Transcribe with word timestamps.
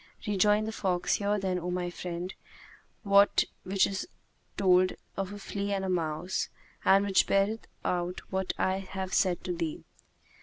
Rejoined 0.25 0.67
the 0.67 0.71
fox, 0.71 1.13
"Hear 1.17 1.37
then, 1.37 1.59
O 1.59 1.69
my 1.69 1.91
friend, 1.91 2.33
that 3.05 3.43
which 3.63 3.85
is 3.85 4.07
told 4.57 4.93
of 5.15 5.31
a 5.31 5.37
flea 5.37 5.73
and 5.73 5.85
a 5.85 5.89
mouse 5.89 6.49
and 6.83 7.05
which 7.05 7.27
beareth 7.27 7.67
out 7.85 8.21
what 8.31 8.51
I 8.57 8.77
have 8.77 9.13
said 9.13 9.43
to 9.43 9.53
thee." 9.55 9.83